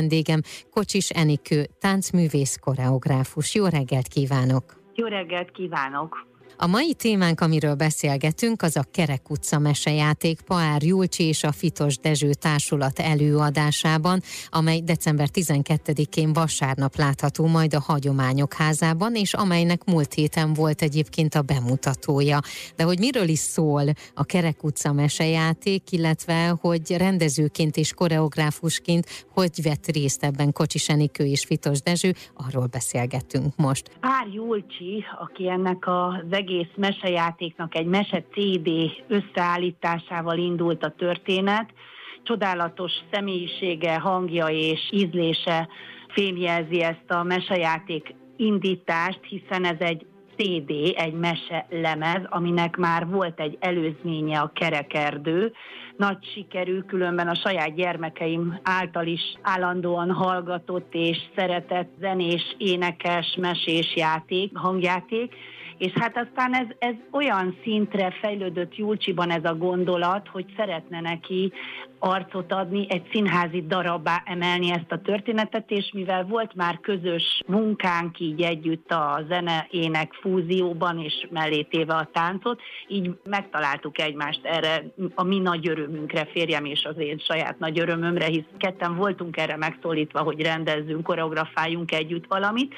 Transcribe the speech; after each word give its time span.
vendégem 0.00 0.40
Kocsis 0.70 1.10
Enikő, 1.10 1.66
táncművész, 1.78 2.56
koreográfus. 2.60 3.54
Jó 3.54 3.66
reggelt 3.66 4.08
kívánok! 4.08 4.64
Jó 4.94 5.06
reggelt 5.06 5.50
kívánok! 5.50 6.29
A 6.56 6.66
mai 6.66 6.94
témánk, 6.94 7.40
amiről 7.40 7.74
beszélgetünk, 7.74 8.62
az 8.62 8.76
a 8.76 8.84
Kerek 8.90 9.30
utca 9.30 9.58
mesejáték 9.58 10.40
Paár 10.40 10.82
Julcsi 10.82 11.24
és 11.24 11.44
a 11.44 11.52
Fitos 11.52 11.98
Dezső 11.98 12.32
Társulat 12.32 12.98
előadásában, 12.98 14.20
amely 14.50 14.80
december 14.80 15.28
12-én 15.32 16.32
vasárnap 16.32 16.96
látható 16.96 17.46
majd 17.46 17.74
a 17.74 17.80
Hagyományok 17.80 18.54
Házában, 18.54 19.14
és 19.14 19.34
amelynek 19.34 19.84
múlt 19.84 20.14
héten 20.14 20.52
volt 20.52 20.82
egyébként 20.82 21.34
a 21.34 21.42
bemutatója. 21.42 22.38
De 22.76 22.84
hogy 22.84 22.98
miről 22.98 23.28
is 23.28 23.38
szól 23.38 23.82
a 24.14 24.24
Kerek 24.24 24.64
utca 24.64 24.92
mesejáték, 24.92 25.92
illetve 25.92 26.56
hogy 26.60 26.96
rendezőként 26.96 27.76
és 27.76 27.92
koreográfusként 27.92 29.06
hogy 29.34 29.62
vett 29.62 29.86
részt 29.86 30.24
ebben 30.24 30.52
Kocsis 30.52 30.88
Enikő 30.88 31.24
és 31.24 31.44
Fitos 31.44 31.82
Dezső, 31.82 32.12
arról 32.34 32.66
beszélgetünk 32.66 33.56
most. 33.56 33.90
Pár 34.00 34.26
Julcsi, 34.32 35.04
aki 35.20 35.48
ennek 35.48 35.86
a 35.86 36.24
egész 36.40 36.72
mesejátéknak 36.76 37.74
egy 37.74 37.86
mese 37.86 38.24
CD 38.32 38.68
összeállításával 39.08 40.38
indult 40.38 40.84
a 40.84 40.94
történet. 40.96 41.70
Csodálatos 42.22 42.92
személyisége, 43.12 43.98
hangja 43.98 44.46
és 44.46 44.80
ízlése 44.92 45.68
fémjelzi 46.08 46.82
ezt 46.82 47.10
a 47.10 47.22
mesejáték 47.22 48.14
indítást, 48.36 49.20
hiszen 49.22 49.64
ez 49.64 49.76
egy 49.78 50.06
CD, 50.36 50.70
egy 50.94 51.12
mese 51.12 51.66
lemez, 51.70 52.22
aminek 52.28 52.76
már 52.76 53.06
volt 53.06 53.40
egy 53.40 53.56
előzménye 53.60 54.38
a 54.38 54.50
kerekerdő. 54.54 55.52
Nagy 55.96 56.18
sikerű, 56.34 56.80
különben 56.80 57.28
a 57.28 57.34
saját 57.34 57.74
gyermekeim 57.74 58.60
által 58.62 59.06
is 59.06 59.34
állandóan 59.42 60.10
hallgatott 60.10 60.94
és 60.94 61.18
szeretett 61.36 61.90
zenés, 62.00 62.54
énekes, 62.58 63.36
mesés 63.40 63.96
játék, 63.96 64.56
hangjáték 64.56 65.34
és 65.80 65.92
hát 65.92 66.16
aztán 66.16 66.54
ez, 66.54 66.66
ez 66.78 66.94
olyan 67.10 67.56
szintre 67.62 68.10
fejlődött 68.20 68.76
Julcsiban 68.76 69.30
ez 69.30 69.44
a 69.44 69.54
gondolat, 69.54 70.28
hogy 70.28 70.44
szeretne 70.56 71.00
neki 71.00 71.52
arcot 71.98 72.52
adni, 72.52 72.86
egy 72.88 73.08
színházi 73.12 73.64
darabbá 73.66 74.22
emelni 74.24 74.70
ezt 74.70 74.92
a 74.92 75.00
történetet, 75.00 75.70
és 75.70 75.90
mivel 75.94 76.24
volt 76.24 76.54
már 76.54 76.80
közös 76.80 77.40
munkánk 77.46 78.18
így 78.18 78.42
együtt 78.42 78.90
a 78.90 79.24
zene 79.28 79.66
ének 79.70 80.12
fúzióban, 80.12 80.98
és 80.98 81.26
mellé 81.30 81.62
téve 81.62 81.94
a 81.94 82.08
táncot, 82.12 82.60
így 82.88 83.10
megtaláltuk 83.24 84.00
egymást 84.00 84.44
erre 84.44 84.84
a 85.14 85.22
mi 85.22 85.38
nagy 85.38 85.68
örömünkre, 85.68 86.24
férjem 86.24 86.64
és 86.64 86.84
az 86.84 86.98
én 86.98 87.18
saját 87.18 87.58
nagy 87.58 87.80
örömömre, 87.80 88.26
hisz 88.26 88.44
ketten 88.58 88.96
voltunk 88.96 89.36
erre 89.36 89.56
megszólítva, 89.56 90.22
hogy 90.22 90.40
rendezzünk, 90.40 91.02
koreografáljunk 91.02 91.92
együtt 91.92 92.26
valamit, 92.28 92.74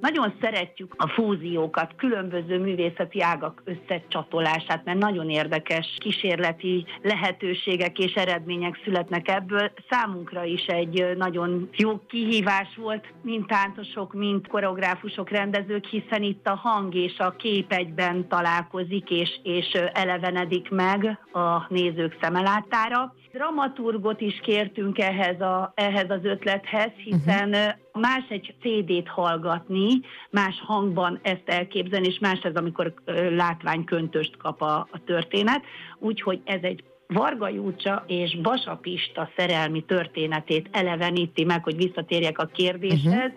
nagyon 0.00 0.34
szeretjük 0.40 0.94
a 0.96 1.08
fúziókat, 1.08 1.94
különböző 1.96 2.58
művészeti 2.58 3.22
ágak 3.22 3.62
összecsatolását, 3.64 4.84
mert 4.84 4.98
nagyon 4.98 5.30
érdekes 5.30 5.96
kísérleti 5.98 6.84
lehetőségek 7.02 7.98
és 7.98 8.14
eredmények 8.14 8.80
születnek 8.84 9.28
ebből. 9.28 9.72
Számunkra 9.90 10.44
is 10.44 10.66
egy 10.66 11.16
nagyon 11.16 11.68
jó 11.72 12.00
kihívás 12.06 12.76
volt, 12.76 13.04
mint 13.22 13.46
táncosok, 13.46 14.12
mint 14.12 14.48
koreográfusok, 14.48 15.30
rendezők, 15.30 15.84
hiszen 15.84 16.22
itt 16.22 16.46
a 16.46 16.54
hang 16.54 16.94
és 16.94 17.18
a 17.18 17.30
kép 17.30 17.72
egyben 17.72 18.28
találkozik, 18.28 19.10
és, 19.10 19.40
és 19.42 19.72
elevenedik 19.92 20.70
meg 20.70 21.18
a 21.32 21.66
nézők 21.68 22.16
szemelátára. 22.20 23.14
Dramaturgot 23.32 24.20
is 24.20 24.40
kértünk 24.40 24.98
ehhez, 24.98 25.40
a, 25.40 25.72
ehhez 25.74 26.10
az 26.10 26.24
ötlethez, 26.24 26.90
hiszen 26.96 27.48
uh-huh. 27.48 27.82
Más 28.00 28.24
egy 28.28 28.54
CD-t 28.60 29.08
hallgatni, 29.08 30.00
más 30.30 30.60
hangban 30.66 31.18
ezt 31.22 31.48
elképzelni, 31.48 32.06
és 32.06 32.18
más 32.18 32.40
ez, 32.40 32.54
amikor 32.54 32.94
látványköntöst 33.30 34.36
kap 34.36 34.62
a, 34.62 34.88
a 34.90 35.04
történet. 35.04 35.64
Úgyhogy 35.98 36.40
ez 36.44 36.62
egy 36.62 36.84
Varga 37.06 37.48
Júcsa 37.48 38.04
és 38.06 38.36
Basapista 38.36 39.30
szerelmi 39.36 39.84
történetét 39.84 40.68
eleveníti 40.72 41.44
meg, 41.44 41.64
hogy 41.64 41.76
visszatérjek 41.76 42.38
a 42.38 42.46
kérdéshez, 42.46 43.04
uh-huh 43.04 43.32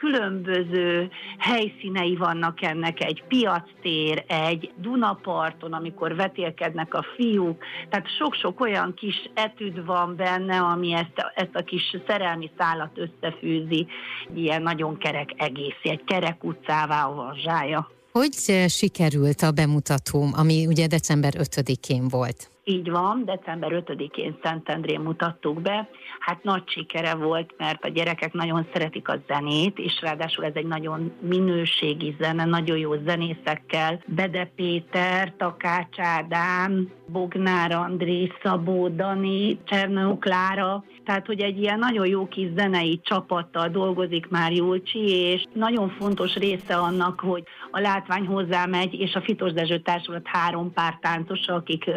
különböző 0.00 1.10
helyszínei 1.38 2.16
vannak 2.16 2.62
ennek, 2.62 3.04
egy 3.04 3.22
piactér, 3.28 4.24
egy 4.26 4.72
Dunaparton, 4.76 5.72
amikor 5.72 6.16
vetélkednek 6.16 6.94
a 6.94 7.06
fiúk, 7.16 7.64
tehát 7.88 8.06
sok-sok 8.18 8.60
olyan 8.60 8.94
kis 8.94 9.30
etüd 9.34 9.84
van 9.84 10.16
benne, 10.16 10.60
ami 10.60 10.92
ezt, 10.92 11.32
ezt 11.34 11.54
a 11.54 11.62
kis 11.62 11.96
szerelmi 12.06 12.50
szállat 12.58 12.98
összefűzi, 12.98 13.86
ilyen 14.34 14.62
nagyon 14.62 14.98
kerek 14.98 15.30
egész, 15.36 15.80
egy 15.82 16.04
kerek 16.04 16.44
utcává 16.44 17.08
van 17.08 17.34
zsája. 17.34 17.90
Hogy 18.12 18.34
sikerült 18.68 19.42
a 19.42 19.50
bemutatóm, 19.50 20.30
ami 20.36 20.66
ugye 20.66 20.86
december 20.86 21.32
5-én 21.36 22.08
volt? 22.08 22.50
Így 22.64 22.90
van, 22.90 23.24
december 23.24 23.82
5-én 23.86 24.38
Szentendrén 24.42 25.00
mutattuk 25.00 25.60
be. 25.60 25.88
Hát 26.18 26.42
nagy 26.42 26.62
sikere 26.66 27.14
volt, 27.14 27.54
mert 27.58 27.84
a 27.84 27.88
gyerekek 27.88 28.32
nagyon 28.32 28.66
szeretik 28.72 29.08
a 29.08 29.22
zenét, 29.28 29.78
és 29.78 30.00
ráadásul 30.00 30.44
ez 30.44 30.54
egy 30.54 30.66
nagyon 30.66 31.12
minőségi 31.20 32.16
zene, 32.20 32.44
nagyon 32.44 32.78
jó 32.78 32.92
zenészekkel. 33.06 34.02
Bede 34.06 34.52
Péter, 34.56 35.34
Takács 35.36 35.98
Ádám, 35.98 36.90
Bognár 37.06 37.72
André, 37.72 38.32
Szabó 38.42 38.88
Dani, 38.88 39.58
Csernő 39.64 40.18
Klára, 40.18 40.84
tehát 41.04 41.26
hogy 41.26 41.40
egy 41.40 41.60
ilyen 41.60 41.78
nagyon 41.78 42.06
jó 42.06 42.28
kis 42.28 42.48
zenei 42.56 43.00
csapattal 43.02 43.68
dolgozik 43.68 44.28
már 44.28 44.52
Julcsi, 44.52 45.08
és 45.08 45.44
nagyon 45.52 45.88
fontos 45.88 46.34
része 46.36 46.76
annak, 46.76 47.20
hogy 47.20 47.42
a 47.70 47.80
látvány 47.80 48.26
hozzámegy, 48.26 48.94
és 48.94 49.14
a 49.14 49.20
Fitos 49.20 49.52
Dezső 49.52 49.78
Társulat 49.78 50.26
három 50.26 50.72
pár 50.72 50.98
táncosa, 51.00 51.54
akik 51.54 51.90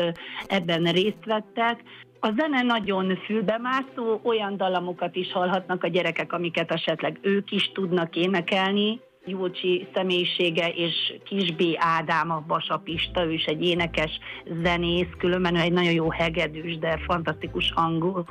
ebben 0.53 0.83
részt 0.83 1.25
vettek. 1.25 1.83
A 2.19 2.31
zene 2.37 2.61
nagyon 2.61 3.15
fülbemászó, 3.15 4.19
olyan 4.23 4.57
dalamokat 4.57 5.15
is 5.15 5.31
hallhatnak 5.31 5.83
a 5.83 5.87
gyerekek, 5.87 6.33
amiket 6.33 6.71
esetleg 6.71 7.19
ők 7.21 7.51
is 7.51 7.71
tudnak 7.73 8.15
énekelni, 8.15 8.99
Júlcsi 9.25 9.88
személyisége 9.94 10.67
és 10.69 11.13
Kisbé 11.25 11.75
Ádám, 11.78 12.31
a 12.31 12.44
Basapista, 12.47 13.25
ő 13.25 13.31
is 13.31 13.45
egy 13.45 13.63
énekes 13.63 14.19
zenész, 14.63 15.07
különben 15.17 15.56
egy 15.56 15.72
nagyon 15.72 15.91
jó 15.94 16.11
hegedűs, 16.11 16.78
de 16.78 17.00
fantasztikus 17.06 17.72
hangú 17.75 18.25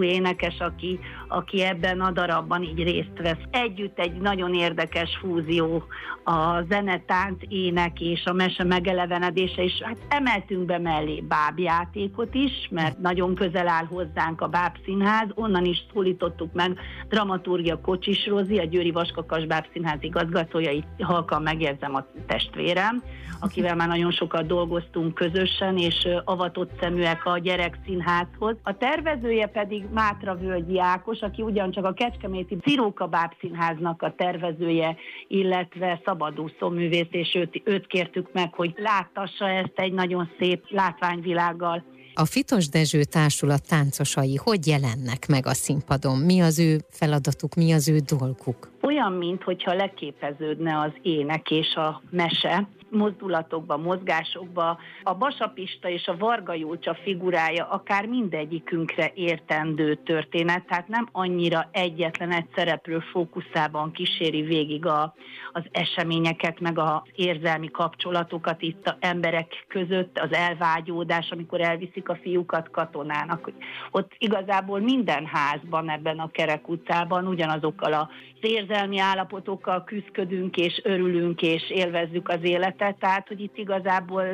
énekes, 0.00 0.58
aki, 0.58 0.98
aki 1.28 1.62
ebben 1.62 2.00
a 2.00 2.10
darabban 2.10 2.62
így 2.62 2.82
részt 2.82 3.18
vesz. 3.22 3.42
Együtt 3.50 3.98
egy 3.98 4.12
nagyon 4.12 4.54
érdekes 4.54 5.16
fúzió 5.20 5.84
a 6.24 6.62
zene, 6.68 7.02
tánc, 7.06 7.42
ének 7.48 8.00
és 8.00 8.24
a 8.24 8.32
mese 8.32 8.64
megelevenedése, 8.64 9.62
és 9.62 9.82
hát 9.82 9.98
emeltünk 10.08 10.64
be 10.64 10.78
mellé 10.78 11.20
bábjátékot 11.20 12.34
is, 12.34 12.68
mert 12.70 12.98
nagyon 12.98 13.34
közel 13.34 13.68
áll 13.68 13.84
hozzánk 13.84 14.40
a 14.40 14.48
bábszínház, 14.48 15.28
onnan 15.34 15.64
is 15.64 15.86
szólítottuk 15.92 16.52
meg 16.52 16.78
dramaturgia 17.08 17.80
Kocsis 17.80 18.26
Rozi, 18.26 18.58
a 18.58 18.64
Győri 18.64 18.90
Vaskakas 18.90 19.46
Bábszínház 19.46 19.98
igazgató, 20.00 20.35
igazgatója, 20.36 20.70
itt 20.70 21.02
halkan 21.02 21.42
megjegyzem 21.42 21.94
a 21.94 22.04
testvérem, 22.26 23.02
akivel 23.40 23.76
már 23.76 23.88
nagyon 23.88 24.12
sokat 24.12 24.46
dolgoztunk 24.46 25.14
közösen, 25.14 25.76
és 25.78 26.08
avatott 26.24 26.70
szeműek 26.80 27.26
a 27.26 27.38
gyerekszínházhoz. 27.38 28.56
A 28.62 28.76
tervezője 28.76 29.46
pedig 29.46 29.84
Mátra 29.92 30.34
Völgyi 30.34 30.80
Ákos, 30.80 31.20
aki 31.20 31.42
ugyancsak 31.42 31.84
a 31.84 31.92
Kecskeméti 31.92 32.56
Ciróka 32.56 33.06
Bábszínháznak 33.06 34.02
a 34.02 34.14
tervezője, 34.16 34.96
illetve 35.28 36.00
szabadúszó 36.04 36.68
művész, 36.68 37.10
és 37.10 37.34
őt, 37.34 37.62
őt 37.64 37.86
kértük 37.86 38.28
meg, 38.32 38.54
hogy 38.54 38.74
láttassa 38.76 39.48
ezt 39.48 39.74
egy 39.74 39.92
nagyon 39.92 40.30
szép 40.38 40.64
látványvilággal. 40.68 41.84
A 42.18 42.24
Fitos 42.24 42.68
Dezső 42.68 43.04
társulat 43.04 43.68
táncosai 43.68 44.36
hogy 44.36 44.66
jelennek 44.66 45.26
meg 45.28 45.46
a 45.46 45.54
színpadon? 45.54 46.18
Mi 46.18 46.40
az 46.40 46.58
ő 46.58 46.80
feladatuk, 46.90 47.54
mi 47.54 47.72
az 47.72 47.88
ő 47.88 47.98
dolguk? 47.98 48.70
Olyan, 48.96 49.12
mintha 49.12 49.74
leképeződne 49.74 50.80
az 50.80 50.92
ének 51.02 51.50
és 51.50 51.74
a 51.74 52.02
mese, 52.10 52.68
mozdulatokba, 52.90 53.76
mozgásokba. 53.76 54.78
A 55.02 55.14
Basapista 55.14 55.88
és 55.88 56.06
a 56.06 56.16
Varga 56.16 56.54
Júlcsa 56.54 56.94
figurája 57.02 57.64
akár 57.64 58.06
mindegyikünkre 58.06 59.10
értendő 59.14 59.94
történet, 59.94 60.66
tehát 60.66 60.88
nem 60.88 61.08
annyira 61.12 61.68
egyetlen 61.72 62.32
egy 62.32 62.46
szereplő 62.54 62.98
fókuszában 62.98 63.92
kíséri 63.92 64.42
végig 64.42 64.86
a, 64.86 65.14
az 65.52 65.62
eseményeket, 65.70 66.60
meg 66.60 66.78
az 66.78 67.00
érzelmi 67.14 67.70
kapcsolatokat 67.70 68.62
itt 68.62 68.86
a 68.86 68.96
emberek 69.00 69.64
között, 69.68 70.18
az 70.18 70.32
elvágyódás, 70.32 71.30
amikor 71.30 71.60
elviszik 71.60 72.08
a 72.08 72.18
fiúkat 72.22 72.70
katonának. 72.70 73.50
Ott 73.90 74.12
igazából 74.18 74.80
minden 74.80 75.26
házban 75.26 75.90
ebben 75.90 76.18
a 76.18 76.30
Kerek 76.30 76.68
utcában 76.68 77.26
ugyanazokkal 77.26 77.92
az 77.92 78.08
érzelmi 78.40 78.98
állapotokkal 78.98 79.84
küzdködünk, 79.84 80.56
és 80.56 80.80
örülünk, 80.84 81.42
és 81.42 81.70
élvezzük 81.70 82.28
az 82.28 82.38
életet, 82.42 82.75
történetet, 82.76 83.00
tehát 83.00 83.28
hogy 83.28 83.40
itt 83.40 83.56
igazából 83.56 84.24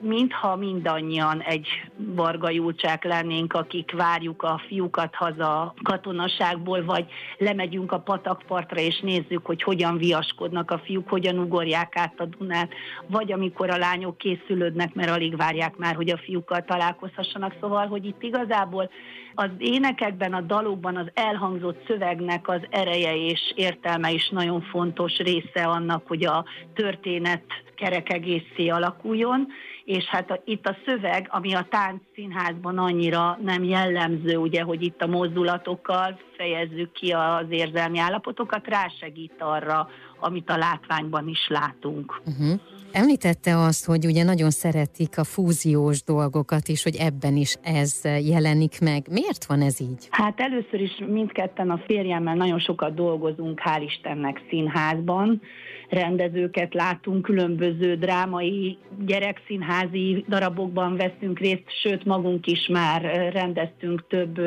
mintha 0.00 0.56
mindannyian 0.56 1.40
egy 1.40 1.66
Varga 1.96 2.50
Júlcsák 2.50 3.04
lennénk, 3.04 3.52
akik 3.52 3.92
várjuk 3.92 4.42
a 4.42 4.60
fiúkat 4.66 5.14
haza 5.14 5.74
katonaságból, 5.82 6.84
vagy 6.84 7.04
lemegyünk 7.38 7.92
a 7.92 8.00
patakpartra 8.00 8.80
és 8.80 9.00
nézzük, 9.00 9.46
hogy 9.46 9.62
hogyan 9.62 9.96
viaskodnak 9.96 10.70
a 10.70 10.78
fiúk, 10.78 11.08
hogyan 11.08 11.38
ugorják 11.38 11.96
át 11.96 12.20
a 12.20 12.24
Dunát, 12.24 12.72
vagy 13.06 13.32
amikor 13.32 13.70
a 13.70 13.78
lányok 13.78 14.18
készülődnek, 14.18 14.94
mert 14.94 15.10
alig 15.10 15.36
várják 15.36 15.76
már, 15.76 15.94
hogy 15.94 16.10
a 16.10 16.18
fiúkkal 16.18 16.64
találkozhassanak. 16.64 17.54
Szóval, 17.60 17.86
hogy 17.86 18.04
itt 18.04 18.22
igazából 18.22 18.90
az 19.34 19.50
énekekben, 19.58 20.32
a 20.32 20.40
dalokban 20.40 20.96
az 20.96 21.10
elhangzott 21.14 21.86
szövegnek 21.86 22.48
az 22.48 22.60
ereje 22.70 23.16
és 23.16 23.52
értelme 23.54 24.10
is 24.10 24.28
nagyon 24.28 24.62
fontos 24.62 25.16
része 25.16 25.64
annak, 25.64 26.06
hogy 26.06 26.24
a 26.24 26.44
történet 26.74 27.42
kerek 27.90 28.12
egészé 28.12 28.68
alakuljon, 28.68 29.46
és 29.84 30.04
hát 30.04 30.30
a, 30.30 30.40
itt 30.44 30.66
a 30.66 30.76
szöveg, 30.86 31.26
ami 31.30 31.54
a 31.54 31.66
tánc 31.70 32.02
színházban 32.14 32.78
annyira 32.78 33.38
nem 33.42 33.64
jellemző, 33.64 34.36
ugye, 34.36 34.62
hogy 34.62 34.82
itt 34.82 35.02
a 35.02 35.06
mozdulatokkal 35.06 36.20
fejezzük 36.36 36.92
ki 36.92 37.10
az 37.10 37.46
érzelmi 37.48 37.98
állapotokat, 37.98 38.68
rásegít 38.68 39.34
arra, 39.38 39.88
amit 40.20 40.50
a 40.50 40.56
látványban 40.56 41.28
is 41.28 41.48
látunk. 41.48 42.20
Uh-huh. 42.26 42.60
Említette 42.92 43.56
azt, 43.56 43.84
hogy 43.84 44.06
ugye 44.06 44.22
nagyon 44.22 44.50
szeretik 44.50 45.18
a 45.18 45.24
fúziós 45.24 46.02
dolgokat 46.02 46.68
is, 46.68 46.82
hogy 46.82 46.96
ebben 46.96 47.36
is 47.36 47.56
ez 47.62 48.00
jelenik 48.04 48.80
meg. 48.80 49.06
Miért 49.10 49.44
van 49.44 49.60
ez 49.60 49.80
így? 49.80 50.08
Hát 50.10 50.40
először 50.40 50.80
is 50.80 51.02
mindketten 51.08 51.70
a 51.70 51.82
férjemmel 51.86 52.34
nagyon 52.34 52.58
sokat 52.58 52.94
dolgozunk, 52.94 53.60
hál' 53.64 53.82
Istennek 53.84 54.42
színházban. 54.48 55.42
Rendezőket 55.88 56.74
látunk, 56.74 57.22
különböző 57.22 57.96
drámai 57.96 58.78
gyerekszínházi 59.06 60.24
darabokban 60.28 60.96
veszünk 60.96 61.38
részt, 61.38 61.64
sőt 61.82 62.04
magunk 62.04 62.46
is 62.46 62.66
már 62.66 63.02
rendeztünk 63.32 64.04
több 64.08 64.40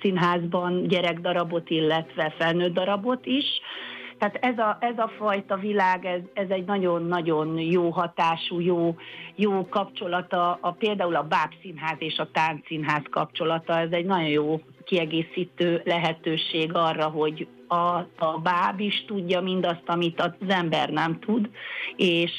színházban 0.00 0.86
gyerekdarabot, 0.88 1.70
illetve 1.70 2.34
felnőtt 2.38 2.74
darabot 2.74 3.26
is 3.26 3.44
tehát 4.20 4.38
ez 4.40 4.58
a, 4.58 4.76
ez 4.80 4.98
a 4.98 5.10
fajta 5.18 5.56
világ, 5.56 6.04
ez, 6.04 6.20
ez 6.32 6.48
egy 6.48 6.64
nagyon-nagyon 6.64 7.58
jó 7.58 7.90
hatású, 7.90 8.60
jó, 8.60 8.96
jó 9.34 9.68
kapcsolata, 9.68 10.58
a, 10.60 10.72
például 10.72 11.16
a 11.16 11.22
bábszínház 11.22 11.96
és 11.98 12.18
a 12.18 12.30
táncszínház 12.32 13.02
kapcsolata, 13.10 13.78
ez 13.78 13.90
egy 13.90 14.04
nagyon 14.04 14.28
jó 14.28 14.60
kiegészítő 14.84 15.82
lehetőség 15.84 16.74
arra, 16.74 17.04
hogy 17.04 17.48
a, 17.68 18.06
a 18.18 18.38
báb 18.42 18.80
is 18.80 19.04
tudja 19.06 19.40
mindazt, 19.40 19.84
amit 19.86 20.20
az 20.20 20.48
ember 20.48 20.88
nem 20.88 21.18
tud, 21.18 21.50
és 21.96 22.32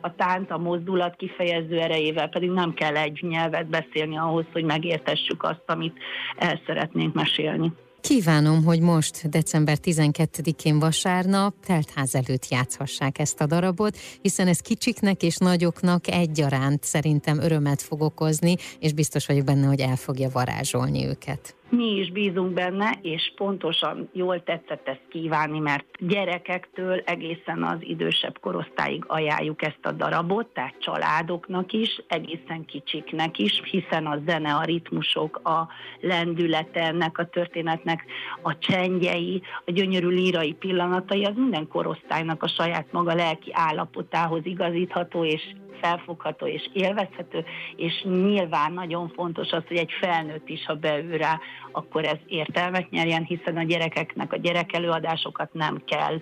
a 0.00 0.14
tánc, 0.14 0.50
a 0.50 0.58
mozdulat 0.58 1.16
kifejező 1.16 1.78
erejével 1.78 2.28
pedig 2.28 2.50
nem 2.50 2.74
kell 2.74 2.96
egy 2.96 3.18
nyelvet 3.20 3.66
beszélni 3.66 4.18
ahhoz, 4.18 4.44
hogy 4.52 4.64
megértessük 4.64 5.42
azt, 5.42 5.64
amit 5.66 5.98
el 6.36 6.60
szeretnénk 6.66 7.14
mesélni. 7.14 7.72
Kívánom, 8.00 8.64
hogy 8.64 8.80
most, 8.80 9.28
december 9.28 9.78
12-én 9.82 10.78
vasárnap 10.78 11.54
teltház 11.66 12.14
előtt 12.14 12.48
játszhassák 12.48 13.18
ezt 13.18 13.40
a 13.40 13.46
darabot, 13.46 13.96
hiszen 14.20 14.48
ez 14.48 14.58
kicsiknek 14.58 15.22
és 15.22 15.36
nagyoknak 15.36 16.08
egyaránt 16.08 16.84
szerintem 16.84 17.40
örömet 17.40 17.82
fog 17.82 18.02
okozni, 18.02 18.56
és 18.78 18.92
biztos 18.92 19.26
vagyok 19.26 19.44
benne, 19.44 19.66
hogy 19.66 19.80
el 19.80 19.96
fogja 19.96 20.28
varázsolni 20.32 21.06
őket. 21.06 21.57
Mi 21.70 21.96
is 21.96 22.10
bízunk 22.10 22.52
benne, 22.52 22.98
és 23.02 23.32
pontosan 23.36 24.08
jól 24.12 24.42
tetszett 24.42 24.88
ezt 24.88 25.02
kívánni, 25.08 25.58
mert 25.58 25.84
gyerekektől 25.98 27.02
egészen 27.04 27.62
az 27.62 27.76
idősebb 27.80 28.38
korosztályig 28.40 29.04
ajánljuk 29.06 29.62
ezt 29.62 29.78
a 29.82 29.92
darabot, 29.92 30.46
tehát 30.46 30.80
családoknak 30.80 31.72
is, 31.72 32.02
egészen 32.06 32.64
kicsiknek 32.64 33.38
is, 33.38 33.62
hiszen 33.70 34.06
a 34.06 34.18
zene, 34.26 34.54
a 34.54 34.62
ritmusok, 34.62 35.40
a 35.44 35.68
lendülete 36.00 36.80
ennek 36.80 37.18
a 37.18 37.28
történetnek, 37.28 38.04
a 38.42 38.58
csendjei, 38.58 39.42
a 39.66 39.70
gyönyörű 39.70 40.08
lírai 40.08 40.52
pillanatai, 40.52 41.24
az 41.24 41.34
minden 41.36 41.68
korosztálynak 41.68 42.42
a 42.42 42.48
saját 42.48 42.86
maga 42.90 43.14
lelki 43.14 43.50
állapotához 43.52 44.40
igazítható, 44.44 45.24
és 45.24 45.42
felfogható 45.80 46.46
és 46.46 46.68
élvezhető, 46.72 47.44
és 47.76 48.02
nyilván 48.02 48.72
nagyon 48.72 49.08
fontos 49.08 49.50
az, 49.50 49.62
hogy 49.68 49.76
egy 49.76 49.92
felnőtt 50.00 50.48
is, 50.48 50.64
ha 50.64 50.74
beül 50.74 51.16
rá, 51.16 51.40
akkor 51.72 52.04
ez 52.04 52.18
értelmet 52.26 52.90
nyerjen, 52.90 53.24
hiszen 53.24 53.56
a 53.56 53.62
gyerekeknek 53.62 54.32
a 54.32 54.36
gyerekelőadásokat 54.36 55.52
nem 55.52 55.82
kell 55.86 56.18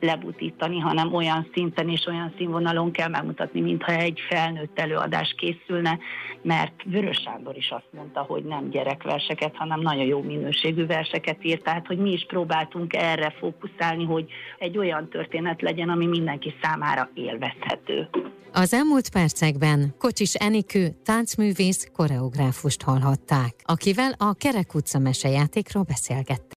lebutítani, 0.00 0.78
hanem 0.78 1.14
olyan 1.14 1.48
szinten 1.52 1.88
és 1.88 2.06
olyan 2.06 2.34
színvonalon 2.36 2.90
kell 2.92 3.08
megmutatni, 3.08 3.60
mintha 3.60 3.92
egy 3.92 4.20
felnőtt 4.28 4.78
előadás 4.78 5.34
készülne, 5.38 5.98
mert 6.42 6.82
Vörös 6.84 7.20
Sándor 7.20 7.56
is 7.56 7.70
azt 7.70 7.88
mondta, 7.90 8.20
hogy 8.20 8.44
nem 8.44 8.70
gyerekverseket, 8.70 9.56
hanem 9.56 9.80
nagyon 9.80 10.04
jó 10.04 10.22
minőségű 10.22 10.86
verseket 10.86 11.44
írt, 11.44 11.62
tehát 11.62 11.86
hogy 11.86 11.98
mi 11.98 12.12
is 12.12 12.24
próbáltunk 12.26 12.96
erre 12.96 13.34
fókuszálni, 13.38 14.04
hogy 14.04 14.26
egy 14.58 14.78
olyan 14.78 15.08
történet 15.08 15.62
legyen, 15.62 15.88
ami 15.88 16.06
mindenki 16.06 16.54
számára 16.62 17.10
élvezhető. 17.14 18.08
Az 18.52 18.72
elmúlt 18.86 19.08
percekben 19.08 19.94
Kocsis 19.98 20.34
Enikő 20.34 20.96
táncművész 21.04 21.86
koreográfust 21.92 22.82
hallhatták, 22.82 23.54
akivel 23.64 24.14
a 24.18 24.34
Kerek 24.34 24.74
utca 24.74 24.98
mesejátékról 24.98 25.82
beszélgettek. 25.82 26.44